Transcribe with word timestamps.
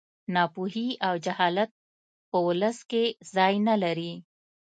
ناپوهي 0.33 0.87
او 1.07 1.13
جهالت 1.25 1.71
په 2.29 2.37
ولس 2.47 2.77
کې 2.91 3.03
ځای 3.33 3.53
نه 3.67 3.75
لري 3.83 4.13